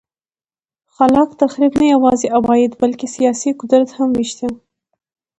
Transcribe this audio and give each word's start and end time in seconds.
خلاق 0.95 1.29
تخریب 1.41 1.73
نه 1.81 1.85
یوازې 1.93 2.27
عواید 2.37 2.71
بلکه 2.81 3.05
سیاسي 3.15 3.49
قدرت 3.59 3.89
هم 3.97 4.09
وېشه. 4.17 4.49